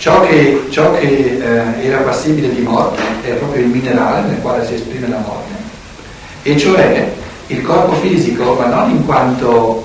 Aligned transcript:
ciò 0.00 0.22
che, 0.22 0.66
ciò 0.70 0.92
che 0.92 1.38
eh, 1.42 1.84
era 1.86 1.98
passibile 1.98 2.52
di 2.54 2.62
morte 2.62 3.02
è 3.22 3.32
proprio 3.32 3.62
il 3.62 3.68
minerale 3.68 4.28
nel 4.28 4.40
quale 4.40 4.66
si 4.66 4.74
esprime 4.74 5.06
la 5.08 5.18
morte, 5.18 5.52
e 6.42 6.56
cioè 6.56 7.12
il 7.48 7.60
corpo 7.60 7.92
fisico, 7.96 8.54
ma 8.54 8.64
non 8.66 8.90
in 8.90 9.04
quanto 9.04 9.84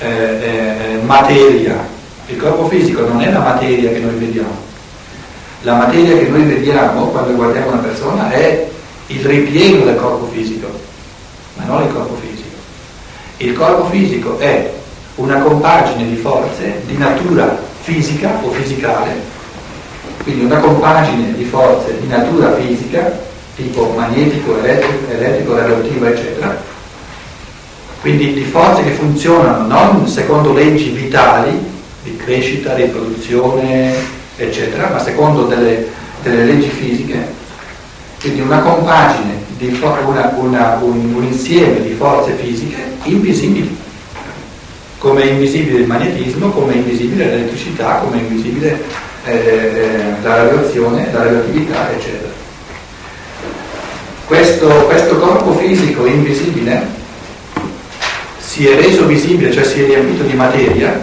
eh, 0.00 0.08
eh, 0.08 0.98
materia, 1.04 1.76
il 2.26 2.38
corpo 2.38 2.68
fisico 2.68 3.06
non 3.06 3.20
è 3.20 3.30
la 3.30 3.40
materia 3.40 3.90
che 3.90 3.98
noi 3.98 4.14
vediamo, 4.14 4.56
la 5.62 5.74
materia 5.74 6.16
che 6.16 6.28
noi 6.28 6.44
vediamo 6.44 7.08
quando 7.08 7.34
guardiamo 7.34 7.72
una 7.72 7.82
persona 7.82 8.30
è 8.30 8.66
il 9.08 9.24
ripieno 9.26 9.84
del 9.84 9.96
corpo 9.96 10.26
fisico, 10.32 10.68
ma 11.56 11.64
non 11.64 11.82
il 11.82 11.92
corpo 11.92 12.16
fisico. 12.16 12.56
Il 13.38 13.52
corpo 13.52 13.88
fisico 13.90 14.38
è 14.38 14.72
una 15.16 15.36
compagine 15.36 16.08
di 16.08 16.16
forze 16.16 16.80
di 16.86 16.96
natura 16.96 17.66
fisica 17.88 18.38
o 18.42 18.50
fisicale, 18.50 19.18
quindi 20.22 20.44
una 20.44 20.58
compagine 20.58 21.32
di 21.34 21.44
forze 21.44 21.98
di 21.98 22.06
natura 22.06 22.54
fisica, 22.54 23.18
tipo 23.56 23.94
magnetico, 23.96 24.58
elettrico, 24.58 25.10
elettrico 25.10 25.56
radioattivo, 25.56 26.04
eccetera, 26.04 26.54
quindi 28.02 28.34
di 28.34 28.44
forze 28.44 28.84
che 28.84 28.90
funzionano 28.90 29.66
non 29.66 30.06
secondo 30.06 30.52
leggi 30.52 30.90
vitali 30.90 31.58
di 32.02 32.14
crescita, 32.16 32.74
riproduzione, 32.74 33.94
eccetera, 34.36 34.90
ma 34.90 34.98
secondo 34.98 35.44
delle, 35.44 35.86
delle 36.22 36.44
leggi 36.44 36.68
fisiche, 36.68 37.26
quindi 38.20 38.42
una 38.42 38.58
compagine, 38.58 39.46
una, 39.60 40.34
una, 40.36 40.78
un, 40.82 41.14
un 41.14 41.24
insieme 41.24 41.80
di 41.80 41.94
forze 41.94 42.32
fisiche 42.32 42.96
invisibili, 43.04 43.76
come 44.98 45.22
è 45.22 45.26
invisibile 45.26 45.78
il 45.78 45.86
magnetismo, 45.86 46.50
come 46.50 46.72
è 46.72 46.76
invisibile 46.76 47.26
l'elettricità, 47.26 48.00
come 48.02 48.18
è 48.18 48.20
invisibile 48.20 48.82
eh, 49.24 49.32
eh, 49.32 50.22
la 50.22 50.36
radiazione, 50.44 51.08
la 51.12 51.22
radioattività, 51.22 51.92
eccetera. 51.92 52.32
Questo, 54.26 54.66
questo 54.66 55.18
corpo 55.18 55.52
fisico 55.54 56.04
invisibile 56.04 56.86
si 58.38 58.66
è 58.66 58.74
reso 58.74 59.06
visibile, 59.06 59.52
cioè 59.52 59.64
si 59.64 59.82
è 59.82 59.86
riempito 59.86 60.24
di 60.24 60.34
materia, 60.34 61.00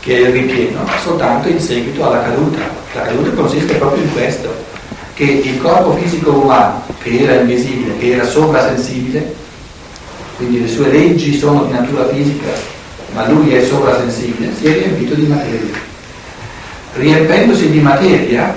che 0.00 0.16
è 0.16 0.20
il 0.20 0.32
ripieno, 0.32 0.84
soltanto 1.02 1.48
in 1.48 1.60
seguito 1.60 2.04
alla 2.04 2.22
caduta. 2.22 2.60
La 2.94 3.02
caduta 3.02 3.30
consiste 3.30 3.74
proprio 3.74 4.02
in 4.02 4.12
questo, 4.12 4.52
che 5.14 5.24
il 5.24 5.60
corpo 5.60 5.96
fisico 5.96 6.32
umano, 6.32 6.82
che 7.02 7.20
era 7.20 7.34
invisibile, 7.34 7.96
che 7.98 8.12
era 8.12 8.24
sovrasensibile, 8.24 9.34
quindi 10.36 10.62
le 10.62 10.68
sue 10.68 10.88
leggi 10.88 11.38
sono 11.38 11.64
di 11.64 11.72
natura 11.72 12.08
fisica, 12.08 12.71
ma 13.12 13.28
lui 13.28 13.54
è 13.54 13.64
sovrasensibile, 13.64 14.52
si 14.58 14.66
è 14.66 14.72
riempito 14.72 15.14
di 15.14 15.26
materia. 15.26 15.90
Riempendosi 16.94 17.70
di 17.70 17.80
materia, 17.80 18.54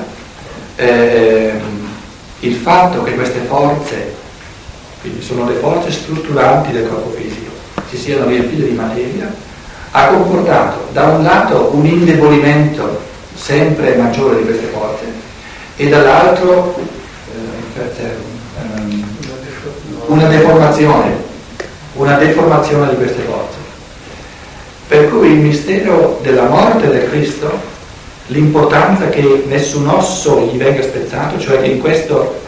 eh, 0.75 1.53
il 2.39 2.56
fatto 2.56 3.03
che 3.03 3.16
queste 3.16 3.39
forze, 3.47 4.14
quindi 5.02 5.22
sono 5.22 5.47
le 5.47 5.56
forze 5.56 5.92
strutturanti 5.92 6.72
del 6.72 6.88
corpo 6.88 7.12
fisico, 7.12 7.52
si 7.89 7.97
siano 7.97 8.28
riempite 8.28 8.67
di 8.67 8.75
materia, 8.75 9.34
ha 9.92 10.08
comportato 10.08 10.88
da 10.92 11.03
un 11.03 11.23
lato 11.23 11.72
un 11.73 11.86
indebolimento 11.86 13.02
sempre 13.36 13.95
maggiore 13.95 14.38
di 14.38 14.44
queste 14.44 14.67
forze 14.67 15.06
e 15.78 15.90
dall'altro 15.90 16.75
eh, 17.34 18.14
una 20.08 20.28
deformazione, 20.28 21.23
una 21.94 22.17
deformazione 22.17 22.90
di 22.90 22.95
queste 22.95 23.22
forze. 23.22 23.34
Per 24.88 25.09
cui 25.09 25.30
il 25.30 25.39
mistero 25.39 26.19
della 26.22 26.47
morte 26.47 26.89
del 26.89 27.09
Cristo, 27.09 27.73
l'importanza 28.28 29.09
che 29.09 29.44
nessun 29.47 29.88
osso 29.88 30.50
gli 30.52 30.58
venga 30.58 30.81
spezzato, 30.81 31.39
cioè 31.39 31.61
che 31.61 31.67
in 31.67 31.80
questo, 31.80 32.39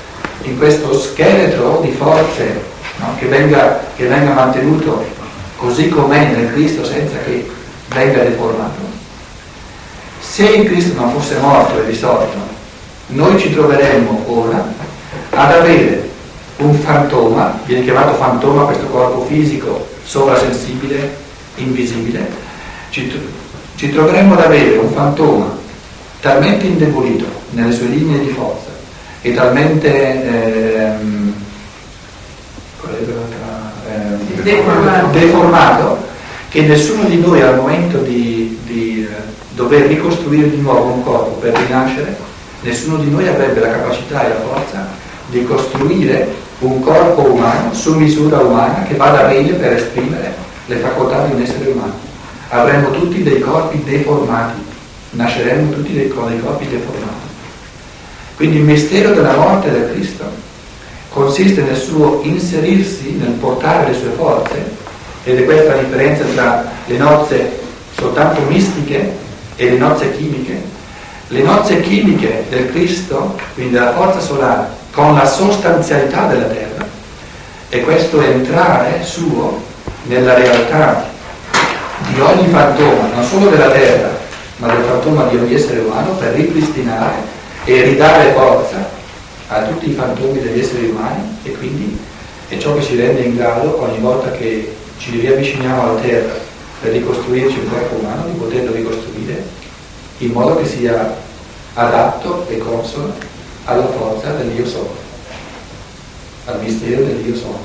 in 0.44 0.58
questo 0.58 0.94
scheletro 0.94 1.80
di 1.84 1.92
forze 1.92 2.62
no, 2.98 3.16
che, 3.18 3.26
venga, 3.26 3.84
che 3.96 4.06
venga 4.06 4.34
mantenuto 4.34 5.04
così 5.58 5.90
com'è 5.90 6.32
nel 6.36 6.52
Cristo 6.54 6.86
senza 6.86 7.18
che 7.26 7.50
venga 7.90 8.24
deformato. 8.24 8.86
Se 10.20 10.48
il 10.48 10.68
Cristo 10.68 11.00
non 11.00 11.12
fosse 11.12 11.38
morto 11.38 11.82
e 11.82 11.86
risorto, 11.86 12.38
noi 13.08 13.40
ci 13.40 13.54
troveremmo 13.54 14.24
ora 14.28 14.64
ad 15.32 15.52
avere 15.52 16.10
un 16.58 16.74
fantoma, 16.74 17.60
viene 17.66 17.84
chiamato 17.84 18.14
fantoma 18.14 18.66
questo 18.66 18.86
corpo 18.88 19.26
fisico 19.26 19.88
sovrasensibile, 20.04 21.26
invisibile, 21.58 22.28
ci, 22.90 23.12
ci 23.76 23.92
troveremmo 23.92 24.34
ad 24.34 24.42
avere 24.42 24.78
un 24.78 24.92
fantoma 24.92 25.58
talmente 26.20 26.66
indebolito 26.66 27.26
nelle 27.52 27.74
sue 27.74 27.88
linee 27.88 28.20
di 28.20 28.30
forza 28.30 28.70
e 29.22 29.34
talmente 29.34 30.24
ehm, 30.24 31.34
deformato. 34.42 35.08
deformato 35.12 36.06
che 36.50 36.62
nessuno 36.62 37.04
di 37.04 37.20
noi 37.20 37.42
al 37.42 37.56
momento 37.56 38.00
di, 38.00 38.58
di 38.64 39.08
eh, 39.10 39.16
dover 39.52 39.88
ricostruire 39.88 40.50
di 40.50 40.62
nuovo 40.62 40.94
un 40.94 41.04
corpo 41.04 41.32
per 41.40 41.54
rinascere, 41.54 42.16
nessuno 42.62 42.98
di 42.98 43.10
noi 43.10 43.28
avrebbe 43.28 43.60
la 43.60 43.72
capacità 43.72 44.26
e 44.26 44.30
la 44.30 44.40
forza 44.40 44.88
di 45.28 45.44
costruire 45.44 46.46
un 46.60 46.82
corpo 46.82 47.22
umano 47.32 47.74
su 47.74 47.96
misura 47.96 48.40
umana 48.40 48.84
che 48.84 48.96
vada 48.96 49.24
bene 49.24 49.54
per 49.54 49.74
esprimere 49.74 50.47
le 50.68 50.76
facoltà 50.78 51.26
di 51.26 51.34
un 51.34 51.42
essere 51.42 51.70
umano. 51.70 51.94
Avremmo 52.50 52.92
tutti 52.92 53.24
dei 53.24 53.40
corpi 53.40 53.84
deformati, 53.84 54.62
nasceremmo 55.12 55.74
tutti 55.74 55.94
dei, 55.94 56.08
dei 56.08 56.40
corpi 56.40 56.68
deformati. 56.68 57.26
Quindi 58.36 58.58
il 58.58 58.64
mistero 58.64 59.14
della 59.14 59.36
morte 59.36 59.72
del 59.72 59.92
Cristo 59.92 60.24
consiste 61.10 61.62
nel 61.62 61.76
suo 61.76 62.22
inserirsi, 62.24 63.14
nel 63.14 63.32
portare 63.32 63.92
le 63.92 63.98
sue 63.98 64.12
forze, 64.16 64.76
ed 65.24 65.40
è 65.40 65.46
questa 65.46 65.76
la 65.76 65.82
differenza 65.82 66.24
tra 66.26 66.72
le 66.86 66.98
nozze 66.98 67.60
soltanto 67.98 68.42
mistiche 68.42 69.12
e 69.56 69.70
le 69.72 69.78
nozze 69.78 70.16
chimiche. 70.16 70.76
Le 71.30 71.42
nozze 71.42 71.82
chimiche 71.82 72.46
del 72.50 72.70
Cristo, 72.70 73.36
quindi 73.56 73.74
della 73.74 73.94
forza 73.94 74.20
solare, 74.20 74.68
con 74.92 75.16
la 75.16 75.26
sostanzialità 75.26 76.28
della 76.28 76.46
terra, 76.46 76.86
e 77.70 77.82
questo 77.82 78.22
entrare 78.22 79.04
suo 79.04 79.67
nella 80.08 80.34
realtà 80.34 81.10
di 82.14 82.20
ogni 82.20 82.48
fantoma, 82.48 83.10
non 83.14 83.24
solo 83.24 83.50
della 83.50 83.70
terra, 83.70 84.10
ma 84.58 84.68
del 84.68 84.84
fantoma 84.84 85.24
di 85.26 85.38
ogni 85.38 85.54
essere 85.54 85.80
umano, 85.80 86.14
per 86.14 86.34
ripristinare 86.34 87.16
e 87.66 87.82
ridare 87.84 88.32
forza 88.32 88.90
a 89.50 89.62
tutti 89.64 89.90
i 89.90 89.94
fantomi 89.94 90.40
degli 90.40 90.60
esseri 90.60 90.90
umani 90.90 91.38
e 91.44 91.52
quindi 91.52 91.98
è 92.50 92.58
ciò 92.58 92.74
che 92.76 92.82
ci 92.82 92.96
rende 92.96 93.22
in 93.22 93.36
grado 93.36 93.82
ogni 93.82 94.00
volta 94.00 94.32
che 94.32 94.76
ci 94.98 95.20
riavviciniamo 95.20 95.84
alla 95.84 96.00
terra 96.00 96.34
per 96.82 96.92
ricostruirci 96.92 97.60
un 97.60 97.70
corpo 97.70 97.96
umano 97.96 98.26
di 98.26 98.38
poterlo 98.38 98.72
ricostruire 98.72 99.44
in 100.20 100.32
modo 100.32 100.58
che 100.58 100.66
sia 100.66 101.16
adatto 101.74 102.46
e 102.50 102.58
consono 102.58 103.14
alla 103.66 103.86
forza 103.86 104.32
dell'io 104.32 104.66
sono, 104.66 104.96
al 106.46 106.60
mistero 106.62 107.04
dell'io 107.04 107.36
sono. 107.36 107.60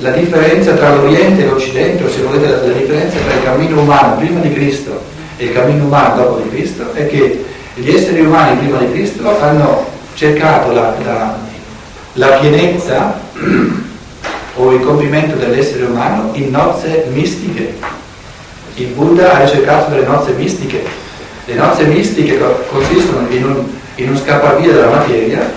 La, 0.00 0.10
differenza 0.10 0.74
tra 0.74 0.94
l'Oriente 0.94 1.42
e 1.42 1.46
l'Occidente, 1.46 2.04
o 2.04 2.10
se 2.10 2.20
volete 2.20 2.46
la, 2.46 2.66
la 2.66 2.72
differenza 2.72 3.16
tra 3.16 3.34
il 3.34 3.42
cammino 3.42 3.80
umano 3.80 4.16
prima 4.16 4.40
di 4.40 4.52
Cristo 4.52 5.00
e 5.38 5.44
il 5.44 5.52
cammino 5.52 5.84
umano 5.84 6.22
dopo 6.22 6.40
di 6.42 6.50
Cristo 6.50 6.92
è 6.92 7.06
che 7.06 7.42
gli 7.74 7.88
esseri 7.88 8.20
umani 8.20 8.58
prima 8.58 8.76
di 8.78 8.92
Cristo 8.92 9.40
hanno 9.40 9.86
cercato 10.14 10.72
la, 10.72 10.94
la, 11.02 11.38
la 12.12 12.26
pienezza 12.38 13.18
o 14.56 14.72
il 14.72 14.80
compimento 14.80 15.36
dell'essere 15.36 15.84
umano 15.84 16.30
in 16.34 16.50
nozze 16.50 17.06
mistiche. 17.10 17.74
Il 18.74 18.88
Buddha 18.88 19.32
ha 19.32 19.44
ricercato 19.44 19.90
delle 19.90 20.06
nozze 20.06 20.32
mistiche. 20.32 20.84
Le 21.46 21.54
nozze 21.54 21.84
mistiche 21.84 22.38
consistono 22.70 23.26
in 23.30 23.44
un, 23.46 23.64
in 23.94 24.10
un 24.10 24.18
scappar 24.18 24.60
della 24.60 24.90
materia 24.90 25.50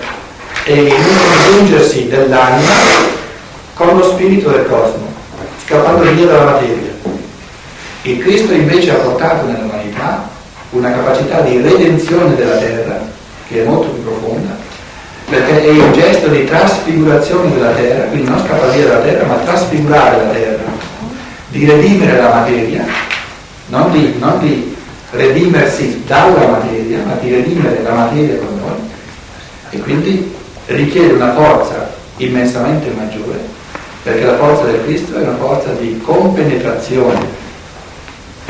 e 0.64 0.74
in 0.74 0.92
un 0.92 1.16
congiungersi 1.44 2.08
dell'anima 2.08 3.24
con 3.76 3.94
lo 3.94 4.02
spirito 4.04 4.48
del 4.48 4.66
cosmo, 4.66 5.06
scappando 5.66 6.10
via 6.10 6.24
dalla 6.24 6.52
materia. 6.52 6.94
Il 8.02 8.18
Cristo 8.20 8.54
invece 8.54 8.92
ha 8.92 8.94
portato 8.94 9.44
nell'umanità 9.44 10.30
una 10.70 10.90
capacità 10.92 11.42
di 11.42 11.60
redenzione 11.60 12.34
della 12.36 12.56
terra 12.56 12.98
che 13.46 13.62
è 13.62 13.66
molto 13.66 13.88
più 13.88 14.02
profonda, 14.02 14.56
perché 15.28 15.60
è 15.62 15.66
il 15.66 15.92
gesto 15.92 16.28
di 16.28 16.46
trasfigurazione 16.46 17.52
della 17.52 17.72
terra, 17.72 18.04
quindi 18.04 18.30
non 18.30 18.38
scappare 18.38 18.76
via 18.78 18.86
dalla 18.86 19.00
terra, 19.00 19.26
ma 19.26 19.34
trasfigurare 19.34 20.24
la 20.24 20.30
terra, 20.30 20.64
di 21.50 21.66
redimere 21.66 22.18
la 22.18 22.28
materia, 22.30 22.84
non 23.66 23.90
di, 23.92 24.14
non 24.18 24.38
di 24.38 24.74
redimersi 25.10 26.02
dalla 26.06 26.46
materia, 26.46 27.00
ma 27.04 27.12
di 27.20 27.30
redimere 27.30 27.82
la 27.82 27.92
materia 27.92 28.38
con 28.38 28.58
noi, 28.58 28.88
e 29.68 29.78
quindi 29.80 30.34
richiede 30.64 31.12
una 31.12 31.34
forza 31.34 31.92
immensamente 32.16 32.90
maggiore, 32.96 33.54
perché 34.06 34.24
la 34.24 34.36
forza 34.36 34.62
del 34.66 34.84
Cristo 34.84 35.16
è 35.16 35.22
una 35.22 35.34
forza 35.34 35.72
di 35.72 36.00
compenetrazione 36.00 37.26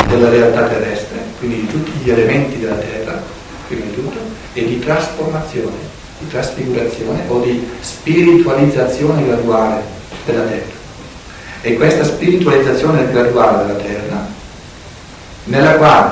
della 0.06 0.28
realtà 0.28 0.64
terrestre 0.64 1.16
quindi 1.38 1.60
di 1.60 1.66
tutti 1.68 1.90
gli 2.02 2.10
elementi 2.10 2.58
della 2.58 2.74
terra, 2.74 3.22
prima 3.66 3.86
di 3.86 3.94
tutto, 3.94 4.18
e 4.52 4.66
di 4.66 4.78
trasformazione, 4.78 5.76
di 6.18 6.28
trasfigurazione 6.28 7.22
o 7.28 7.40
di 7.40 7.66
spiritualizzazione 7.80 9.24
graduale 9.24 9.82
della 10.26 10.44
terra. 10.44 10.74
E 11.62 11.74
questa 11.76 12.04
spiritualizzazione 12.04 13.10
graduale 13.10 13.64
della 13.64 13.78
terra, 13.78 14.26
nella 15.44 15.76
quale 15.76 16.10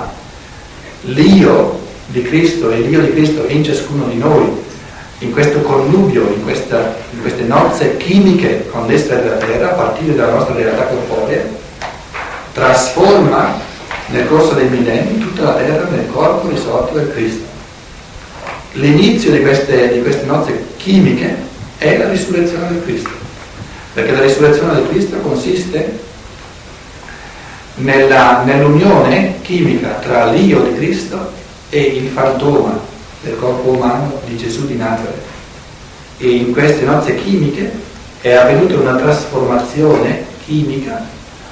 l'io 1.02 1.81
di 2.06 2.23
Cristo 2.23 2.70
e 2.70 2.81
l'io 2.81 3.02
di 3.02 3.12
Cristo 3.12 3.44
in 3.49 3.62
ciascuno 3.62 4.06
di 4.06 4.17
noi 4.17 4.62
in 5.24 5.32
questo 5.32 5.60
connubio, 5.60 6.28
in, 6.28 6.42
questa, 6.42 6.96
in 7.12 7.22
queste 7.22 7.44
nozze 7.44 7.96
chimiche 7.96 8.68
con 8.70 8.86
l'essere 8.86 9.22
della 9.22 9.36
terra, 9.36 9.70
a 9.70 9.74
partire 9.74 10.14
dalla 10.14 10.34
nostra 10.34 10.54
realtà 10.54 10.84
corporea, 10.84 11.42
trasforma 12.52 13.58
nel 14.08 14.26
corso 14.26 14.52
dei 14.52 14.68
millenni 14.68 15.18
tutta 15.18 15.44
la 15.44 15.54
terra 15.54 15.88
nel 15.88 16.06
corpo 16.12 16.48
risorto 16.48 16.94
del 16.94 17.10
Cristo. 17.12 17.52
L'inizio 18.72 19.30
di 19.30 19.40
queste, 19.40 19.94
di 19.94 20.02
queste 20.02 20.26
nozze 20.26 20.66
chimiche 20.76 21.36
è 21.78 21.96
la 21.96 22.10
risurrezione 22.10 22.68
del 22.68 22.82
Cristo, 22.82 23.10
perché 23.94 24.12
la 24.12 24.20
risurrezione 24.20 24.74
del 24.74 24.88
Cristo 24.88 25.16
consiste 25.18 26.00
nella, 27.76 28.42
nell'unione 28.42 29.36
chimica 29.40 30.00
tra 30.02 30.26
l'io 30.26 30.60
di 30.60 30.74
Cristo 30.74 31.32
e 31.70 31.80
il 31.80 32.08
fantoma 32.10 32.92
del 33.24 33.36
corpo 33.36 33.70
umano 33.70 34.20
di 34.26 34.36
Gesù 34.36 34.66
di 34.66 34.76
Nazareth. 34.76 35.32
E 36.18 36.28
in 36.28 36.52
queste 36.52 36.84
nozze 36.84 37.16
chimiche 37.16 37.72
è 38.20 38.32
avvenuta 38.32 38.76
una 38.76 38.96
trasformazione 38.96 40.24
chimica, 40.44 41.04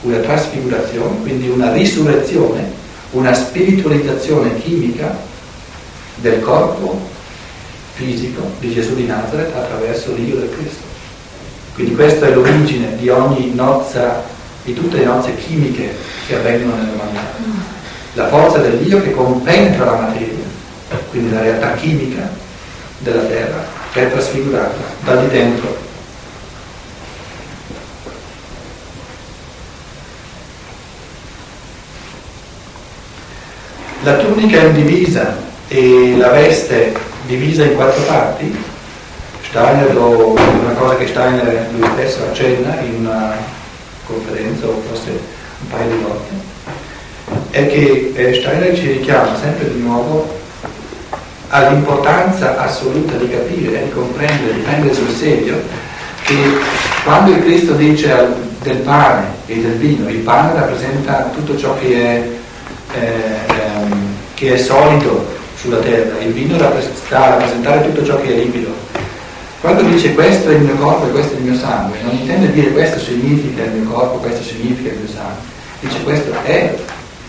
una 0.02 0.19
trasfigurazione, 0.19 1.20
quindi 1.22 1.48
una 1.48 1.72
risurrezione, 1.72 2.70
una 3.12 3.32
spiritualizzazione 3.32 4.56
chimica 4.60 5.16
del 6.16 6.40
corpo 6.40 7.10
fisico 7.94 8.42
di 8.60 8.72
Gesù 8.72 8.94
di 8.94 9.06
Nazareth 9.06 9.54
attraverso 9.54 10.14
l'io 10.14 10.36
del 10.36 10.50
Cristo. 10.50 10.90
Quindi 11.74 11.94
questa 11.94 12.26
è 12.26 12.34
l'origine 12.34 12.96
di 12.96 13.08
ogni 13.08 13.52
nozza, 13.54 14.22
di 14.62 14.74
tutte 14.74 14.98
le 14.98 15.04
nozze 15.04 15.34
chimiche 15.36 15.94
che 16.26 16.36
avvengono 16.36 16.76
nell'umanità. 16.76 17.20
La 18.14 18.28
forza 18.28 18.58
dell'io 18.58 19.02
che 19.02 19.12
compenetra 19.12 19.86
la 19.86 19.96
materia 19.96 20.42
quindi 21.12 21.31
la 21.31 21.43
realtà 21.43 21.75
chimica 21.75 22.26
della 22.99 23.23
Terra, 23.25 23.62
è 23.93 24.11
trasfigurata 24.11 24.81
da 25.05 25.17
di 25.17 25.29
dentro. 25.29 25.76
La 34.05 34.17
tunica 34.17 34.59
è 34.59 34.64
indivisa 34.64 35.37
e 35.69 36.17
la 36.17 36.31
veste 36.31 36.94
divisa 37.26 37.65
in 37.65 37.75
quattro 37.75 38.03
parti. 38.05 38.70
Steiner 39.43 39.93
lo, 39.93 40.31
una 40.31 40.73
cosa 40.73 40.97
che 40.97 41.08
Steiner 41.08 41.69
lui 41.76 41.87
stesso 41.93 42.25
accenna 42.25 42.81
in 42.81 43.05
una 43.05 43.37
conferenza 44.06 44.67
o 44.67 44.82
forse 44.88 45.11
un 45.11 45.69
paio 45.69 45.91
di 45.91 46.03
volte, 46.03 46.31
è 47.50 47.67
che 47.67 48.12
eh, 48.15 48.35
Steiner 48.41 48.75
ci 48.75 48.93
richiama 48.93 49.37
sempre 49.38 49.70
di 49.70 49.81
nuovo 49.81 50.41
all'importanza 51.52 52.58
assoluta 52.58 53.16
di 53.16 53.28
capire 53.28 53.84
di 53.84 53.90
comprendere, 53.90 54.54
di 54.54 54.60
prendere 54.60 54.94
sul 54.94 55.08
serio 55.10 55.60
che 56.22 56.34
quando 57.04 57.32
il 57.32 57.43
Cristo 57.43 57.75
dice 57.75 58.26
del 58.62 58.78
pane 58.78 59.26
e 59.46 59.60
del 59.60 59.72
vino, 59.72 60.08
il 60.08 60.20
pane 60.20 60.54
rappresenta 60.54 61.31
tutto 61.34 61.56
ciò 61.58 61.76
che 61.78 61.94
è, 61.94 62.28
eh, 62.94 63.00
ehm, 63.00 64.14
che 64.34 64.54
è 64.54 64.56
solido 64.56 65.26
sulla 65.56 65.78
terra, 65.78 66.19
il 66.20 66.32
vino 66.32 66.56
sta 66.56 67.25
a 67.25 67.28
rappresentare 67.31 67.82
tutto 67.82 68.05
ciò 68.05 68.20
che 68.20 68.28
è 68.28 68.37
liquido. 68.37 68.70
Quando 69.60 69.82
dice 69.82 70.14
questo 70.14 70.48
è 70.48 70.55
il 70.55 70.62
mio 70.62 70.75
corpo 70.76 71.06
e 71.06 71.10
questo 71.10 71.34
è 71.34 71.37
il 71.37 71.44
mio 71.44 71.58
sangue, 71.58 71.98
non 72.02 72.14
intende 72.14 72.50
dire 72.52 72.70
questo 72.70 72.98
significa 72.98 73.64
il 73.64 73.72
mio 73.72 73.90
corpo, 73.90 74.16
questo 74.19 74.43
significa 74.43 74.90
il 74.90 74.98
mio 74.98 75.08
sangue, 75.08 75.43
dice 75.81 76.02
questo 76.02 76.32
è 76.44 76.75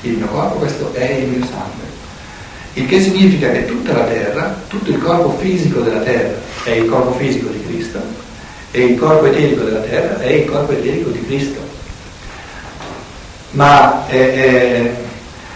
il 0.02 0.12
mio 0.14 0.28
corpo, 0.28 0.56
questo 0.56 0.94
è 0.94 1.12
il 1.12 1.28
mio 1.28 1.46
sangue. 1.46 1.93
Il 2.76 2.88
che 2.88 3.02
significa 3.02 3.52
che 3.52 3.66
tutta 3.66 3.94
la 3.94 4.06
terra, 4.06 4.62
tutto 4.68 4.90
il 4.90 4.98
corpo 4.98 5.38
fisico 5.38 5.82
della 5.82 6.00
terra 6.00 6.34
è 6.64 6.72
il 6.72 6.90
corpo 6.90 7.14
fisico 7.14 7.50
di 7.50 7.64
Cristo 7.66 8.00
e 8.72 8.86
il 8.86 9.00
corpo 9.00 9.26
eterico 9.26 9.64
della 9.64 9.82
terra 9.82 10.20
è 10.20 10.32
il 10.32 10.46
corpo 10.50 10.72
eterico 10.72 11.12
di 11.12 11.24
Cristo. 11.24 11.60
Ma 13.52 14.08
eh, 14.10 14.18
eh, 14.18 14.92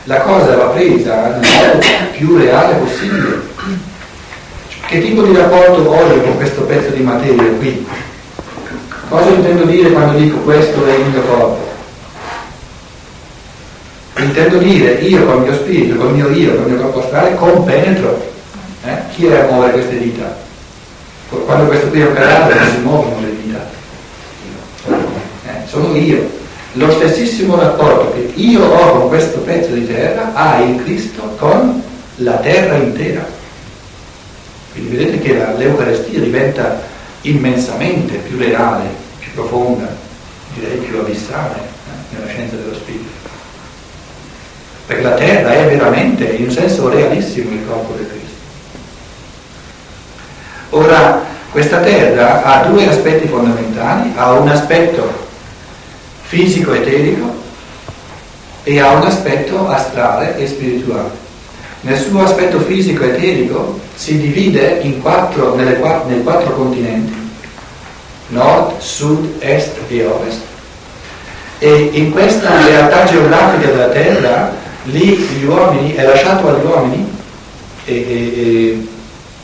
la 0.03 0.21
cosa 0.21 0.55
va 0.55 0.65
presa 0.65 1.37
nel 1.37 1.49
modo 1.49 1.85
più 2.11 2.37
reale 2.37 2.75
possibile. 2.75 3.41
Che 4.85 5.01
tipo 5.01 5.23
di 5.23 5.35
rapporto 5.35 5.83
voglio 5.83 6.21
con 6.21 6.35
questo 6.37 6.61
pezzo 6.61 6.91
di 6.91 7.01
materia 7.01 7.43
qui? 7.57 7.85
Cosa 9.09 9.29
intendo 9.29 9.63
dire 9.63 9.89
quando 9.91 10.19
dico 10.19 10.37
questo 10.37 10.85
è 10.85 10.93
il 10.93 11.05
mio 11.05 11.21
corpo? 11.21 11.66
Intendo 14.19 14.57
dire, 14.57 14.93
io 14.93 15.25
col 15.25 15.41
mio 15.41 15.53
spirito, 15.53 15.95
col 15.95 16.13
mio 16.13 16.29
io, 16.29 16.55
col 16.55 16.71
mio 16.71 16.81
corpo 16.81 17.03
astrale, 17.03 17.35
compenetro. 17.35 18.33
Eh? 18.83 18.97
Chi 19.13 19.27
è 19.27 19.39
a 19.39 19.51
muovere 19.51 19.73
queste 19.73 19.99
dita? 19.99 20.35
Quando 21.29 21.65
questo 21.65 21.89
qui 21.89 22.01
è 22.01 22.13
cadavere 22.13 22.59
non 22.59 22.71
si 22.71 22.79
muovono 22.79 23.19
le 23.19 23.35
dita. 23.43 23.69
Eh? 24.87 25.67
Sono 25.67 25.95
io. 25.95 26.29
Lo 26.73 26.91
stessissimo 26.91 27.57
rapporto 27.57 28.13
che 28.13 28.31
io 28.39 28.63
ho 28.63 28.99
con 28.99 29.07
questo 29.09 29.39
pezzo 29.39 29.73
di 29.73 29.85
terra 29.85 30.33
ha 30.33 30.61
il 30.61 30.83
Cristo 30.83 31.21
con 31.37 31.81
la 32.17 32.37
terra 32.37 32.75
intera. 32.75 33.25
Quindi 34.71 34.95
vedete 34.95 35.19
che 35.19 35.37
la, 35.37 35.53
l'Eucarestia 35.53 36.19
diventa 36.19 36.81
immensamente 37.21 38.17
più 38.17 38.37
reale, 38.37 38.85
più 39.19 39.31
profonda, 39.33 39.95
direi 40.55 40.77
più 40.77 40.99
abissale 40.99 41.55
eh, 41.55 42.15
nella 42.15 42.27
scienza 42.27 42.55
dello 42.55 42.73
Spirito 42.73 43.16
perché 44.87 45.03
la 45.03 45.15
terra 45.15 45.51
è 45.51 45.67
veramente 45.67 46.23
in 46.23 46.45
un 46.45 46.51
senso 46.51 46.87
realissimo 46.87 47.51
il 47.51 47.67
corpo 47.67 47.93
di 47.97 48.07
Cristo. 48.07 48.35
Ora, 50.69 51.25
questa 51.51 51.79
terra 51.79 52.43
ha 52.43 52.65
due 52.67 52.87
aspetti 52.87 53.27
fondamentali, 53.27 54.13
ha 54.15 54.31
un 54.31 54.47
aspetto 54.47 55.25
fisico 56.21 56.73
eterico 56.73 57.35
e 58.63 58.79
ha 58.79 58.91
un 58.91 59.05
aspetto 59.05 59.67
astrale 59.67 60.37
e 60.37 60.47
spirituale. 60.47 61.25
Nel 61.81 61.99
suo 61.99 62.23
aspetto 62.23 62.59
fisico 62.59 63.03
eterico 63.03 63.79
si 63.95 64.17
divide 64.17 64.79
quattro, 65.01 65.56
nelle, 65.56 65.79
nei 66.07 66.23
quattro 66.23 66.53
continenti, 66.53 67.13
nord, 68.29 68.79
sud, 68.79 69.35
est 69.39 69.75
e 69.87 70.06
ovest, 70.06 70.41
e 71.59 71.89
in 71.94 72.11
questa 72.11 72.65
realtà 72.65 73.06
geografica 73.06 73.67
della 73.69 73.89
terra 73.89 74.65
lì 74.91 75.17
gli 75.17 75.45
uomini, 75.45 75.94
è 75.94 76.03
lasciato 76.03 76.47
agli 76.49 76.65
uomini 76.65 77.11
e, 77.85 77.94
e, 77.94 78.41
e 78.41 78.87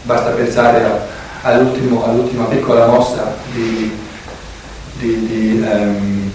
basta 0.04 0.32
pensare 0.32 0.84
a, 0.84 1.50
all'ultima 1.50 2.46
piccola 2.46 2.88
mossa 2.88 3.36
di, 3.54 3.92
di, 5.00 5.28
di, 5.28 5.66
um, 5.66 6.32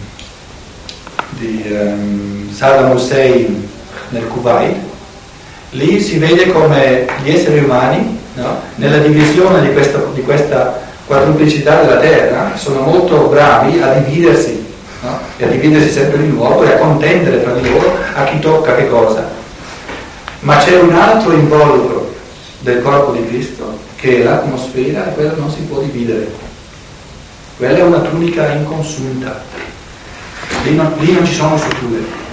di 1.30 1.64
um, 1.70 2.52
Saddam 2.52 2.92
Hussein 2.92 3.68
nel 4.10 4.26
Kuwait, 4.26 4.76
lì 5.70 6.00
si 6.00 6.18
vede 6.18 6.50
come 6.50 7.06
gli 7.22 7.30
esseri 7.30 7.62
umani 7.62 8.18
no, 8.34 8.60
nella 8.76 8.98
divisione 8.98 9.60
di 9.62 9.72
questa, 9.72 10.02
di 10.14 10.22
questa 10.22 10.86
quadruplicità 11.06 11.82
della 11.82 11.98
terra 11.98 12.56
sono 12.56 12.82
molto 12.82 13.28
bravi 13.28 13.80
a 13.80 13.94
dividersi? 13.94 14.57
E 15.38 15.44
a 15.44 15.48
dividersi 15.48 15.90
sempre 15.90 16.20
di 16.20 16.28
nuovo 16.28 16.64
e 16.64 16.72
a 16.72 16.78
contendere 16.78 17.42
tra 17.42 17.52
di 17.52 17.70
loro 17.70 17.96
a 18.14 18.24
chi 18.24 18.40
tocca 18.40 18.74
che 18.74 18.88
cosa. 18.88 19.30
Ma 20.40 20.56
c'è 20.56 20.80
un 20.80 20.92
altro 20.92 21.32
involucro 21.32 22.12
del 22.60 22.82
corpo 22.82 23.12
di 23.12 23.24
Cristo 23.26 23.78
che 23.94 24.20
è 24.20 24.24
l'atmosfera 24.24 25.08
e 25.08 25.14
quella 25.14 25.34
non 25.36 25.50
si 25.50 25.60
può 25.62 25.80
dividere. 25.80 26.28
Quella 27.56 27.78
è 27.78 27.82
una 27.82 28.00
tunica 28.00 28.52
inconsulta, 28.52 29.42
lì 30.64 30.74
non, 30.74 30.92
lì 30.98 31.12
non 31.12 31.24
ci 31.24 31.34
sono 31.34 31.56
strutture. 31.56 32.26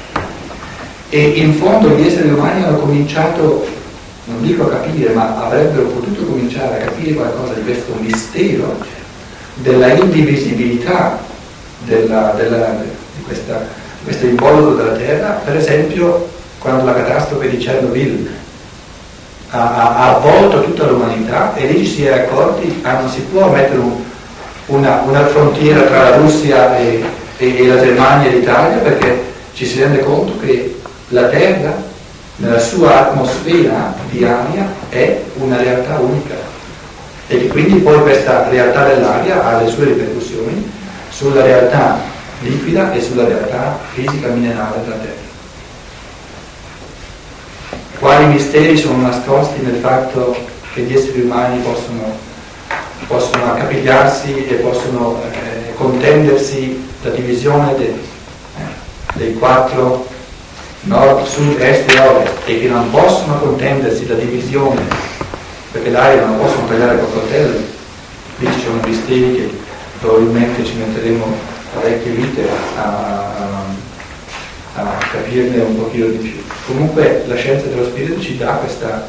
E 1.10 1.22
in 1.22 1.54
fondo 1.54 1.90
gli 1.90 2.08
esseri 2.08 2.30
umani 2.30 2.64
hanno 2.64 2.80
cominciato, 2.80 3.68
non 4.26 4.42
dico 4.42 4.66
a 4.66 4.70
capire, 4.70 5.14
ma 5.14 5.46
avrebbero 5.46 5.88
potuto 5.88 6.26
cominciare 6.26 6.82
a 6.82 6.86
capire 6.86 7.14
qualcosa 7.14 7.54
di 7.54 7.64
questo 7.64 7.94
mistero 8.00 8.78
della 9.56 9.94
indivisibilità 9.94 11.34
della, 11.79 12.34
della, 12.38 12.75
di, 13.15 13.24
questa, 13.24 13.65
questo 14.03 14.25
involucro 14.25 14.75
della 14.75 14.96
Terra, 14.96 15.41
per 15.44 15.55
esempio 15.55 16.29
quando 16.60 16.86
la 16.86 16.94
catastrofe 16.94 17.50
di 17.50 17.58
Chernobyl 17.58 18.29
ha, 19.51 20.15
avvolto 20.15 20.63
tutta 20.63 20.86
l'umanità 20.86 21.53
e 21.55 21.67
lì 21.67 21.86
ci 21.86 21.94
si 21.94 22.05
è 22.05 22.12
accorti, 22.12 22.79
ah, 22.84 23.00
non 23.00 23.10
si 23.10 23.22
può 23.22 23.50
mettere 23.50 23.79
un, 23.79 23.94
una, 24.67 25.01
una, 25.05 25.25
frontiera 25.27 25.82
tra 25.82 26.10
la 26.10 26.15
Russia 26.17 26.77
e, 26.77 27.03
e, 27.38 27.58
e 27.58 27.67
la 27.67 27.79
Germania 27.79 28.29
e 28.29 28.38
l'Italia 28.38 28.77
perché 28.77 29.24
ci 29.53 29.65
si 29.65 29.79
rende 29.79 30.00
conto 30.00 30.38
che 30.39 30.79
la 31.10 31.27
Terra 31.27 31.94
nella 32.38 32.60
sua 32.60 33.10
atmosfera 33.10 33.94
di 34.10 34.25
aria 34.25 34.74
è 34.89 35.22
una 35.36 35.58
realtà 35.58 36.00
unica 36.00 36.36
e 37.27 37.48
quindi 37.48 37.79
poi 37.79 38.01
questa 38.01 38.50
realtà 38.50 38.88
dell'aria 38.88 39.44
ha 39.44 39.62
le 39.62 39.70
sue 39.70 39.86
ripercussioni 39.86 40.64
sulla 41.15 41.43
realtà 41.43 41.98
liquida 42.41 42.91
e 42.91 43.01
sulla 43.01 43.25
realtà 43.25 43.79
fisica 43.93 44.27
minerale 44.27 44.81
della 44.84 44.95
Terra. 44.95 45.24
Quali 48.00 48.25
misteri 48.25 48.77
sono 48.77 49.01
nascosti 49.01 49.62
nel 49.62 49.75
fatto 49.75 50.36
che 50.74 50.81
gli 50.81 50.93
esseri 50.93 51.22
umani 51.22 51.62
possono, 51.62 52.17
possono 53.07 53.53
accapigliarsi 53.53 54.45
e 54.45 54.55
possono 54.55 55.22
eh, 55.31 55.74
contendersi 55.75 56.86
la 57.01 57.12
divisione 57.12 57.75
de, 57.75 57.86
eh, 57.86 58.62
dei 59.13 59.34
quattro 59.36 60.07
nord, 60.81 61.25
sud, 61.25 61.62
est 61.62 61.89
e 61.89 62.00
ovest 62.00 62.34
e 62.45 62.60
che 62.60 62.67
non 62.67 62.91
possono 62.91 63.39
contendersi 63.39 64.05
la 64.05 64.15
divisione 64.15 64.81
perché 65.72 65.89
l'aria 65.89 66.25
non 66.25 66.38
la 66.38 66.43
possono 66.43 66.67
tagliare 66.67 67.00
col 67.00 67.13
coltello 67.13 67.60
lì 68.38 68.51
ci 68.51 68.60
sono 68.60 68.79
misteri 68.86 69.36
che 69.36 69.50
probabilmente 70.00 70.66
ci 70.66 70.75
metteremo 70.75 71.25
parecchie 71.74 72.12
vite 72.12 72.48
a, 72.78 73.64
a, 74.75 74.98
capirne 75.12 75.62
un 75.62 75.78
pochino 75.78 76.08
di 76.08 76.18
più 76.18 76.44
comunque 76.68 77.24
la 77.28 77.36
scienza 77.36 77.68
dello 77.68 77.86
spirito 77.86 78.20
ci 78.20 78.38
dà 78.38 78.54
questa, 78.54 79.08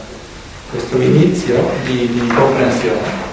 questo 0.71 1.00
inizio 1.00 1.71
di, 1.85 2.09
di 2.12 2.26
comprensione 2.35 3.25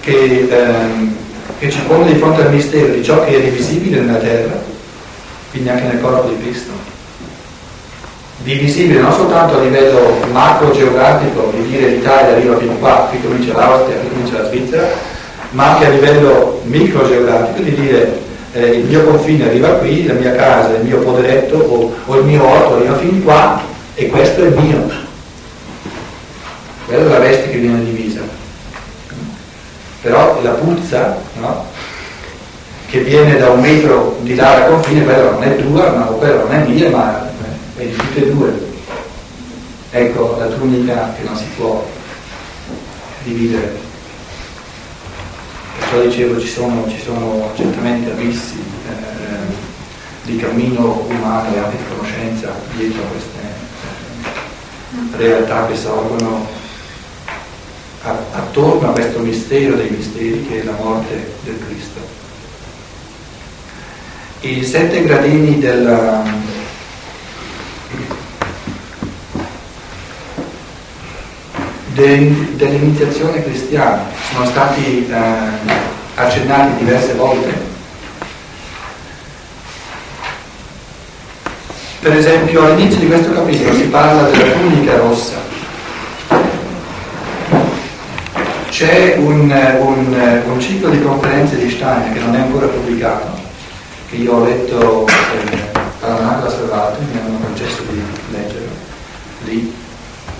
che, 0.00 0.48
ehm, 0.50 1.16
che 1.58 1.70
ci 1.70 1.80
pone 1.86 2.12
di 2.12 2.18
fronte 2.18 2.42
al 2.42 2.52
mistero 2.52 2.92
di 2.92 3.02
ciò 3.02 3.24
che 3.24 3.36
è 3.36 3.40
divisibile 3.40 4.00
nella 4.00 4.18
terra 4.18 4.74
quindi 5.56 5.72
anche 5.72 5.86
nel 5.86 6.02
corpo 6.02 6.28
di 6.28 6.42
Cristo. 6.42 6.70
Divisibile 8.38 9.00
non 9.00 9.12
soltanto 9.12 9.58
a 9.58 9.62
livello 9.62 10.18
macro 10.30 10.70
geografico, 10.70 11.50
di 11.56 11.66
dire 11.66 11.88
l'Italia 11.88 12.36
arriva 12.36 12.58
fino 12.58 12.74
qua, 12.74 13.08
qui 13.08 13.20
comincia 13.22 13.54
l'Austria, 13.54 13.96
qui 13.96 14.08
comincia 14.10 14.42
la 14.42 14.48
Svizzera, 14.48 14.88
ma 15.56 15.72
anche 15.72 15.86
a 15.86 15.88
livello 15.88 16.60
micro 16.64 17.08
geografico, 17.08 17.62
di 17.62 17.74
dire 17.74 18.20
eh, 18.52 18.66
il 18.76 18.84
mio 18.84 19.04
confine 19.04 19.46
arriva 19.46 19.70
qui, 19.76 20.04
la 20.04 20.12
mia 20.12 20.34
casa, 20.34 20.76
il 20.76 20.84
mio 20.84 20.98
poderetto 20.98 21.56
o, 21.56 21.94
o 22.04 22.18
il 22.18 22.26
mio 22.26 22.46
orto 22.46 22.74
arriva 22.74 22.98
fin 22.98 23.24
qua 23.24 23.62
e 23.94 24.06
questo 24.08 24.44
è 24.44 24.48
mio. 24.50 24.86
Quella 26.84 27.06
è 27.06 27.08
la 27.08 27.18
veste 27.20 27.50
che 27.50 27.56
viene 27.56 27.82
divisa. 27.82 28.20
Però 30.02 30.40
la 30.42 30.50
puzza, 30.50 31.16
no? 31.40 31.64
che 32.88 33.00
viene 33.00 33.38
da 33.38 33.48
un 33.48 33.60
metro 33.60 34.18
di 34.20 34.34
là 34.34 34.56
al 34.56 34.70
confine, 34.70 35.04
quella 35.04 35.30
non 35.30 35.42
è 35.42 35.56
tua, 35.56 35.90
ma 35.90 36.04
quella 36.04 36.42
non 36.42 36.52
è 36.52 36.66
mia, 36.66 36.90
ma 36.90 37.30
è 37.76 37.82
di 37.82 37.96
tutte 37.96 38.26
e 38.26 38.30
due. 38.30 38.64
Ecco 39.90 40.36
la 40.38 40.46
tunica 40.48 41.14
che 41.16 41.24
non 41.26 41.34
si 41.34 41.46
può 41.56 41.82
dividere. 43.22 43.85
Perciò 45.96 46.08
dicevo 46.10 46.40
ci 46.40 46.48
sono, 46.48 46.86
ci 46.90 47.00
sono 47.02 47.50
certamente 47.56 48.10
abissi 48.10 48.58
eh, 48.58 49.54
di 50.24 50.36
cammino 50.36 51.06
umano 51.08 51.54
e 51.54 51.58
anche 51.58 51.76
di 51.78 51.84
conoscenza 51.88 52.52
dietro 52.76 53.02
a 53.02 53.06
queste 53.06 53.38
eh, 54.92 55.16
realtà 55.16 55.66
che 55.66 55.74
sorgono 55.74 56.46
attorno 58.02 58.90
a 58.90 58.92
questo 58.92 59.20
mistero 59.20 59.76
dei 59.76 59.88
misteri 59.88 60.46
che 60.46 60.60
è 60.60 60.64
la 60.64 60.72
morte 60.72 61.32
del 61.44 61.58
Cristo. 61.66 62.00
I 64.40 64.64
sette 64.64 65.02
gradini 65.02 65.58
della, 65.58 66.22
dell'iniziazione 71.94 73.42
cristiana 73.42 74.15
sono 74.36 74.48
stati 74.48 75.08
eh, 75.08 75.14
accennati 76.14 76.84
diverse 76.84 77.14
volte. 77.14 77.54
Per 82.00 82.14
esempio 82.14 82.66
all'inizio 82.66 83.00
di 83.00 83.06
questo 83.06 83.32
capitolo 83.32 83.74
si 83.74 83.84
parla 83.84 84.28
della 84.28 84.52
tunica 84.52 84.96
rossa. 84.98 85.36
C'è 88.68 89.16
un, 89.16 89.50
un, 89.80 90.42
un 90.48 90.60
ciclo 90.60 90.90
di 90.90 91.00
conferenze 91.00 91.56
di 91.56 91.70
Steiner 91.70 92.12
che 92.12 92.20
non 92.20 92.34
è 92.34 92.40
ancora 92.40 92.66
pubblicato, 92.66 93.40
che 94.10 94.16
io 94.16 94.34
ho 94.34 94.44
letto 94.44 95.06
eh, 95.06 96.06
alla 96.06 96.46
Salvato, 96.46 96.98
mi 97.10 97.18
hanno 97.18 97.38
concesso 97.38 97.82
di 97.88 98.02
leggerlo 98.32 98.68
lì, 99.44 99.74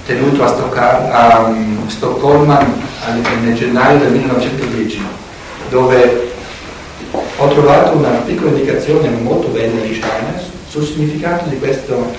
tenuto 0.07 0.45
a, 0.45 0.49
Stockholm, 0.49 1.11
a 1.11 1.39
um, 1.49 1.89
Stoccolma 1.89 2.65
nel 3.43 3.55
gennaio 3.55 3.99
del 3.99 4.13
1910, 4.13 5.01
dove 5.69 6.31
ho 7.39 7.49
trovato 7.49 7.97
una 7.97 8.11
piccola 8.25 8.51
indicazione 8.51 9.09
molto 9.09 9.49
bella 9.49 9.81
di 9.81 9.95
Steiner 9.95 10.43
sul 10.69 10.85
significato 10.85 11.49
di 11.49 11.59
questo, 11.59 12.13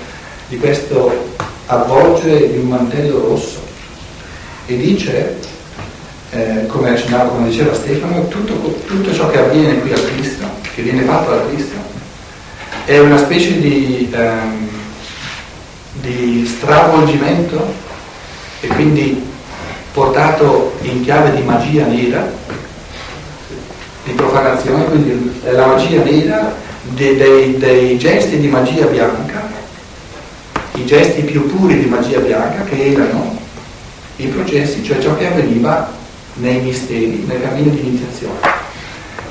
di 0.48 0.58
questo 0.58 1.34
avvolgere 1.66 2.50
di 2.52 2.58
un 2.58 2.68
mantello 2.68 3.26
rosso. 3.28 3.60
E 4.66 4.76
dice 4.76 5.36
eh, 6.30 6.66
come 6.66 6.90
accennavo, 6.90 7.30
come 7.30 7.48
diceva 7.48 7.74
Stefano, 7.74 8.28
tutto, 8.28 8.52
tutto, 8.86 9.12
ciò 9.14 9.30
che 9.30 9.38
avviene 9.38 9.80
qui 9.80 9.92
a 9.92 9.98
Cristo, 9.98 10.46
che 10.74 10.82
viene 10.82 11.02
fatto 11.02 11.30
da 11.30 11.46
Cristo, 11.46 11.76
è 12.84 12.98
una 12.98 13.16
specie 13.16 13.58
di, 13.60 14.10
ehm, 14.12 14.67
di 16.00 16.46
stravolgimento 16.46 17.74
e 18.60 18.66
quindi 18.68 19.22
portato 19.92 20.76
in 20.82 21.02
chiave 21.02 21.34
di 21.34 21.42
magia 21.42 21.86
nera, 21.86 22.30
di 24.04 24.12
profanazione, 24.12 24.84
quindi 24.84 25.40
la 25.42 25.66
magia 25.66 26.02
nera 26.02 26.54
dei, 26.82 27.16
dei, 27.16 27.56
dei 27.58 27.98
gesti 27.98 28.38
di 28.38 28.48
magia 28.48 28.86
bianca, 28.86 29.46
i 30.74 30.86
gesti 30.86 31.22
più 31.22 31.46
puri 31.46 31.80
di 31.80 31.86
magia 31.86 32.20
bianca 32.20 32.62
che 32.64 32.92
erano 32.92 33.36
i 34.16 34.26
processi, 34.26 34.82
cioè 34.84 34.98
ciò 35.00 35.16
che 35.16 35.26
avveniva 35.26 35.92
nei 36.34 36.60
misteri, 36.60 37.24
nel 37.26 37.42
cammino 37.42 37.70
di 37.70 37.80
iniziazione. 37.80 38.38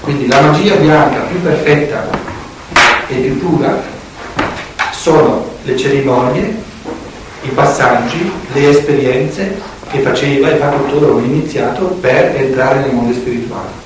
Quindi 0.02 0.28
la 0.28 0.42
magia 0.42 0.76
bianca 0.76 1.20
più 1.22 1.42
perfetta 1.42 2.08
e 3.08 3.16
più 3.16 3.40
pura 3.40 3.82
sono 4.92 5.47
le 5.68 5.76
cerimonie, 5.76 6.56
i 7.42 7.50
passaggi, 7.50 8.32
le 8.54 8.70
esperienze 8.70 9.60
che 9.92 10.00
faceva 10.00 10.50
e 10.50 10.56
fa 10.56 10.70
tuttora 10.70 11.12
un 11.12 11.26
iniziato 11.26 11.88
per 12.00 12.36
entrare 12.38 12.80
nel 12.80 12.94
mondo 12.94 13.14
spirituale. 13.14 13.86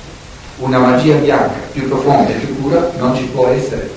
Una 0.58 0.78
magia 0.78 1.16
bianca 1.16 1.58
più 1.72 1.88
profonda 1.88 2.30
e 2.30 2.34
più 2.34 2.62
pura 2.62 2.92
non 3.00 3.16
ci 3.16 3.24
può 3.24 3.48
essere, 3.48 3.90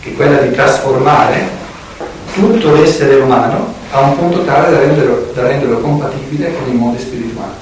che 0.00 0.14
quella 0.14 0.38
di 0.38 0.52
trasformare 0.52 1.46
tutto 2.32 2.72
l'essere 2.72 3.16
umano 3.16 3.74
a 3.90 4.00
un 4.00 4.16
punto 4.16 4.42
tale 4.44 4.70
da 4.70 4.78
renderlo, 4.78 5.30
da 5.34 5.46
renderlo 5.46 5.78
compatibile 5.80 6.54
con 6.54 6.72
il 6.72 6.78
mondo 6.78 6.98
spirituale. 6.98 7.52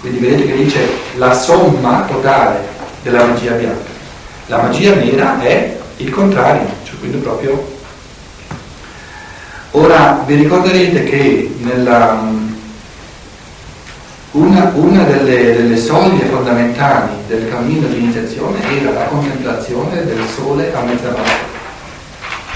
Quindi 0.00 0.18
vedete 0.18 0.46
che 0.46 0.56
dice 0.56 0.86
la 1.16 1.32
somma 1.32 2.04
totale 2.06 2.60
della 3.02 3.24
magia 3.24 3.52
bianca. 3.52 3.90
La 4.46 4.58
magia 4.58 4.94
nera 4.96 5.40
è 5.40 5.78
il 5.96 6.10
contrario, 6.10 6.66
cioè 6.84 6.98
quindi 6.98 7.16
proprio... 7.16 7.73
Ora 9.76 10.22
vi 10.24 10.36
ricorderete 10.36 11.02
che 11.02 11.52
nella, 11.58 12.16
una, 14.30 14.70
una 14.72 15.02
delle, 15.02 15.56
delle, 15.56 15.76
soglie 15.76 16.26
fondamentali 16.26 17.14
del 17.26 17.48
cammino 17.48 17.88
di 17.88 17.98
iniziazione 17.98 18.60
era 18.80 18.92
la 18.92 19.06
contemplazione 19.06 20.04
del 20.04 20.24
sole 20.32 20.72
a 20.72 20.80
mezzanotte, 20.82 21.30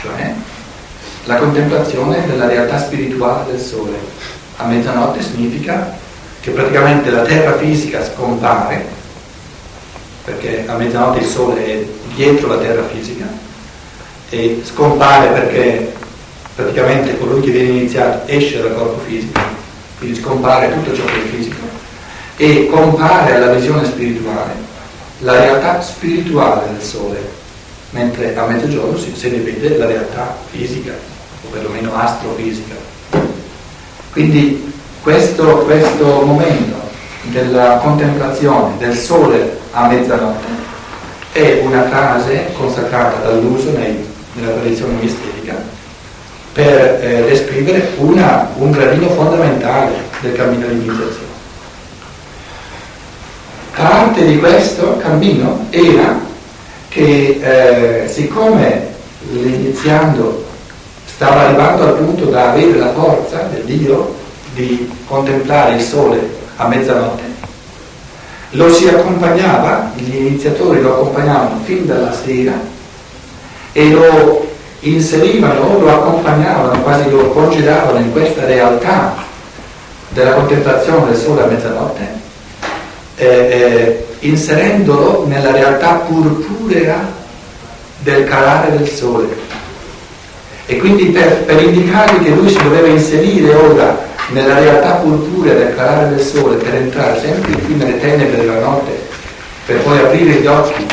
cioè 0.00 0.32
la 1.24 1.36
contemplazione 1.38 2.24
della 2.24 2.46
realtà 2.46 2.78
spirituale 2.78 3.50
del 3.50 3.60
sole. 3.60 3.98
A 4.58 4.66
mezzanotte 4.66 5.20
significa 5.20 5.98
che 6.40 6.52
praticamente 6.52 7.10
la 7.10 7.22
terra 7.22 7.56
fisica 7.58 8.04
scompare, 8.04 8.86
perché 10.22 10.66
a 10.68 10.76
mezzanotte 10.76 11.18
il 11.18 11.26
sole 11.26 11.66
è 11.66 11.84
dietro 12.14 12.46
la 12.46 12.58
terra 12.58 12.84
fisica, 12.84 13.26
e 14.30 14.62
scompare 14.64 15.30
perché 15.30 15.96
praticamente 16.58 17.16
colui 17.18 17.40
che 17.40 17.52
viene 17.52 17.68
iniziato 17.68 18.26
esce 18.26 18.60
dal 18.60 18.74
corpo 18.74 18.98
fisico, 19.06 19.40
quindi 19.96 20.18
scompare 20.18 20.72
tutto 20.72 20.92
ciò 20.92 21.04
che 21.04 21.22
è 21.22 21.26
fisico, 21.28 21.64
e 22.36 22.68
compare 22.68 23.36
alla 23.36 23.52
visione 23.52 23.84
spirituale 23.84 24.54
la 25.20 25.38
realtà 25.38 25.80
spirituale 25.80 26.72
del 26.72 26.82
sole, 26.82 27.20
mentre 27.90 28.34
a 28.36 28.44
mezzogiorno 28.46 28.98
si, 28.98 29.14
se 29.14 29.28
ne 29.28 29.36
vede 29.36 29.78
la 29.78 29.86
realtà 29.86 30.36
fisica, 30.50 30.94
o 31.44 31.48
perlomeno 31.48 31.94
astrofisica. 31.94 32.74
Quindi 34.10 34.72
questo, 35.00 35.58
questo 35.58 36.06
momento 36.22 36.74
della 37.22 37.78
contemplazione 37.80 38.76
del 38.78 38.96
sole 38.96 39.58
a 39.70 39.86
mezzanotte 39.86 40.46
è 41.30 41.60
una 41.62 41.84
frase 41.84 42.52
consacrata 42.54 43.28
dall'uso 43.28 43.70
nei, 43.70 44.04
nella 44.32 44.54
tradizione 44.54 44.94
misterica 44.94 45.76
per 46.58 46.98
eh, 47.00 47.24
descrivere 47.28 47.90
una, 47.98 48.50
un 48.56 48.72
gradino 48.72 49.10
fondamentale 49.10 49.92
del 50.20 50.32
cammino 50.32 50.66
di 50.66 50.72
iniziazione. 50.72 51.26
Parte 53.76 54.26
di 54.26 54.38
questo 54.40 54.96
cammino 54.96 55.66
era 55.70 56.18
che 56.88 57.38
eh, 57.40 58.08
siccome 58.08 58.88
l'iniziando 59.30 60.46
stava 61.06 61.42
arrivando 61.42 61.84
al 61.84 61.94
punto 61.94 62.24
da 62.24 62.50
avere 62.50 62.76
la 62.76 62.92
forza 62.92 63.48
del 63.52 63.62
Dio 63.62 64.16
di 64.54 64.90
contemplare 65.06 65.76
il 65.76 65.80
sole 65.80 66.28
a 66.56 66.66
mezzanotte, 66.66 67.22
lo 68.50 68.74
si 68.74 68.88
accompagnava, 68.88 69.92
gli 69.94 70.12
iniziatori 70.12 70.80
lo 70.80 70.94
accompagnavano 70.94 71.60
fin 71.62 71.86
dalla 71.86 72.12
sera 72.12 72.54
e 73.70 73.90
lo 73.90 74.47
inserivano, 74.80 75.78
lo 75.78 75.90
accompagnavano, 75.90 76.80
quasi 76.82 77.10
lo 77.10 77.28
congedavano 77.30 77.98
in 77.98 78.12
questa 78.12 78.44
realtà 78.44 79.14
della 80.10 80.32
contemplazione 80.32 81.06
del 81.10 81.16
sole 81.16 81.42
a 81.42 81.46
mezzanotte, 81.46 82.08
eh, 83.16 83.26
eh, 83.26 84.06
inserendolo 84.20 85.26
nella 85.26 85.50
realtà 85.50 86.04
purpurea 86.06 87.16
del 87.98 88.24
calare 88.24 88.76
del 88.76 88.88
sole. 88.88 89.46
E 90.66 90.76
quindi 90.76 91.06
per, 91.06 91.44
per 91.44 91.62
indicargli 91.62 92.24
che 92.24 92.30
lui 92.30 92.48
si 92.48 92.62
doveva 92.62 92.88
inserire 92.88 93.54
ora 93.54 94.06
nella 94.30 94.58
realtà 94.58 94.92
purpurea 94.96 95.54
del 95.54 95.74
calare 95.74 96.10
del 96.10 96.20
sole 96.20 96.56
per 96.56 96.74
entrare 96.74 97.18
sempre 97.20 97.56
più 97.56 97.76
nelle 97.76 97.98
tenebre 97.98 98.36
della 98.36 98.60
notte, 98.60 99.06
per 99.66 99.78
poi 99.78 99.98
aprire 99.98 100.40
gli 100.40 100.46
occhi 100.46 100.86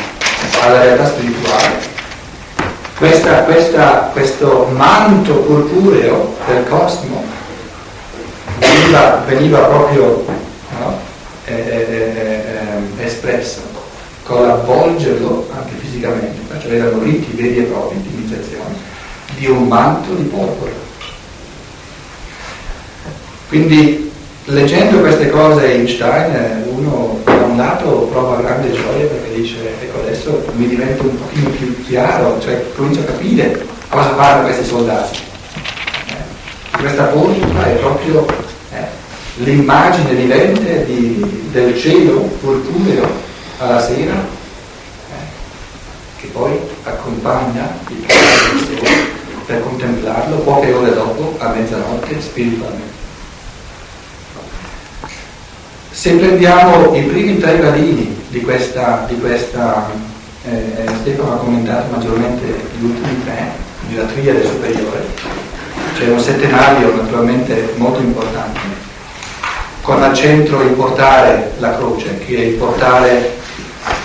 alla 0.62 0.82
realtà 0.82 1.08
spirituale, 1.08 1.75
questa, 2.98 3.44
questa, 3.44 4.10
questo 4.14 4.70
manto 4.74 5.34
purpureo 5.34 6.36
del 6.48 6.66
cosmo 6.68 7.24
veniva, 8.60 9.24
veniva 9.28 9.60
proprio 9.60 10.26
no? 10.80 11.00
eh, 11.46 11.54
eh, 11.54 11.90
eh, 11.90 12.44
eh 13.00 13.06
espresso 13.06 13.62
con 14.24 14.48
l'avvolgerlo 14.48 15.48
anche 15.56 15.74
fisicamente, 15.78 16.60
cioè 16.60 16.72
erano 16.72 17.04
riti 17.04 17.36
veri 17.36 17.60
e 17.60 17.64
propri 17.64 18.02
di 18.02 18.10
iniziazione, 18.16 18.74
di 19.38 19.46
un 19.46 19.68
manto 19.68 20.16
di 20.16 20.24
porpora. 20.24 20.72
Quindi 23.48 24.12
leggendo 24.46 25.00
queste 25.00 25.30
cose 25.30 25.72
Einstein 25.72 26.65
uno 26.76 27.20
da 27.24 27.32
un 27.32 27.58
lato 27.58 27.90
prova 28.12 28.42
grande 28.42 28.72
gioia 28.72 29.06
perché 29.06 29.34
dice 29.34 29.56
ecco 29.82 30.02
adesso 30.02 30.46
mi 30.56 30.68
diventa 30.68 31.04
un 31.04 31.18
pochino 31.18 31.50
più 31.50 31.84
chiaro, 31.86 32.40
cioè 32.42 32.64
comincio 32.76 33.02
a 33.02 33.06
capire 33.06 33.66
cosa 33.90 34.16
fanno 34.16 34.44
questi 34.44 34.66
soldati. 34.66 35.20
Eh, 36.10 36.78
questa 36.78 37.04
porta 37.06 37.66
è 37.66 37.76
proprio 37.76 38.26
eh, 38.72 38.86
l'immagine 39.38 40.14
vivente 40.14 40.86
di, 40.86 41.50
del 41.52 41.78
cielo 41.78 42.22
purpureo 42.42 43.08
alla 43.60 43.80
sera 43.80 44.14
eh, 44.14 46.20
che 46.20 46.28
poi 46.28 46.60
accompagna 46.84 47.78
il 47.88 48.06
sole 48.08 49.14
per 49.46 49.62
contemplarlo 49.62 50.38
poche 50.38 50.74
ore 50.74 50.94
dopo 50.94 51.36
a 51.38 51.50
mezzanotte 51.50 52.20
spiritualmente. 52.20 53.05
Se 56.06 56.12
prendiamo 56.12 56.94
i 56.96 57.02
primi 57.02 57.40
tre 57.40 57.58
gradini 57.58 58.16
di 58.28 58.42
questa, 58.42 59.06
di 59.08 59.18
questa 59.20 59.90
eh, 60.44 60.86
Stefano 61.02 61.34
ha 61.34 61.38
commentato 61.38 61.96
maggiormente 61.96 62.46
gli 62.78 62.86
ultimi 62.86 63.24
tre, 63.24 63.50
una 63.90 64.04
triade 64.04 64.46
superiore, 64.46 65.04
c'è 65.98 66.08
un 66.10 66.20
settenario 66.20 66.96
naturalmente 66.96 67.74
molto 67.78 68.02
importante, 68.02 68.60
con 69.82 70.04
al 70.04 70.14
centro 70.14 70.62
il 70.62 70.74
portare 70.74 71.54
la 71.58 71.76
croce, 71.76 72.20
che 72.20 72.36
è 72.36 72.42
il 72.42 72.54
portare 72.54 73.38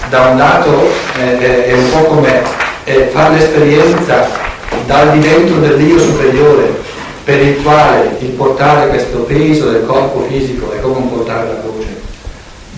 da 0.09 0.29
un 0.29 0.39
lato 0.39 0.89
eh, 1.19 1.67
è 1.67 1.73
un 1.75 1.91
po' 1.91 2.05
come 2.05 2.43
eh, 2.85 3.11
fare 3.13 3.35
l'esperienza 3.35 4.27
dal 4.87 5.11
di 5.11 5.19
dentro 5.19 5.59
dell'io 5.59 5.99
superiore 5.99 6.81
per 7.25 7.41
il 7.41 7.63
quale 7.63 8.17
il 8.21 8.31
portare 8.31 8.89
questo 8.89 9.19
peso 9.19 9.71
del 9.71 9.87
corpo 9.87 10.23
fisico 10.23 10.73
è 10.73 10.81
come 10.81 10.97
un 10.97 11.13
portare 11.13 11.49
la 11.49 11.61
croce. 11.61 11.89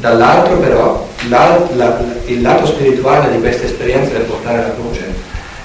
Dall'altro 0.01 0.57
però 0.57 1.09
la, 1.29 1.69
la, 1.75 2.05
il 2.27 2.43
lato 2.43 2.67
spirituale 2.67 3.31
di 3.31 3.41
questa 3.41 3.65
esperienza 3.65 4.13
del 4.13 4.23
portare 4.23 4.59
la 4.59 4.75
croce 4.75 5.15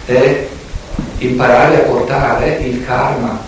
è 0.05 0.47
imparare 1.19 1.77
a 1.77 1.87
portare 1.87 2.59
il 2.63 2.85
karma, 2.85 3.39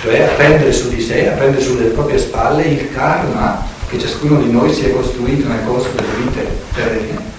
cioè 0.00 0.22
a 0.22 0.34
prendere 0.34 0.72
su 0.72 0.88
di 0.88 1.00
sé, 1.00 1.28
a 1.28 1.36
prendere 1.36 1.62
sulle 1.62 1.86
proprie 1.86 2.18
spalle 2.18 2.62
il 2.62 2.92
karma 2.92 3.64
che 3.88 3.98
ciascuno 3.98 4.40
di 4.40 4.50
noi 4.50 4.72
si 4.72 4.84
è 4.84 4.92
costruito 4.92 5.48
nel 5.48 5.64
corso 5.64 5.88
delle 5.94 6.24
vite 6.24 6.46
terrene 6.74 7.36